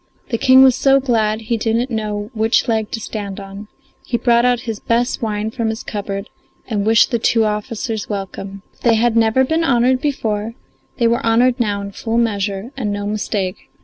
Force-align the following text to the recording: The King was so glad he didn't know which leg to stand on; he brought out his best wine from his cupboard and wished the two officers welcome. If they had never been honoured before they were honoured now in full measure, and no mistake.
The 0.29 0.39
King 0.39 0.63
was 0.63 0.75
so 0.75 0.99
glad 0.99 1.41
he 1.41 1.57
didn't 1.57 1.91
know 1.91 2.31
which 2.33 2.67
leg 2.67 2.89
to 2.89 2.99
stand 2.99 3.39
on; 3.39 3.67
he 4.03 4.17
brought 4.17 4.45
out 4.45 4.61
his 4.61 4.79
best 4.79 5.21
wine 5.21 5.51
from 5.51 5.69
his 5.69 5.83
cupboard 5.83 6.27
and 6.67 6.87
wished 6.87 7.11
the 7.11 7.19
two 7.19 7.45
officers 7.45 8.09
welcome. 8.09 8.63
If 8.73 8.79
they 8.79 8.95
had 8.95 9.15
never 9.15 9.43
been 9.43 9.63
honoured 9.63 10.01
before 10.01 10.55
they 10.97 11.05
were 11.07 11.23
honoured 11.23 11.59
now 11.59 11.81
in 11.83 11.91
full 11.91 12.17
measure, 12.17 12.71
and 12.75 12.91
no 12.91 13.05
mistake. 13.05 13.69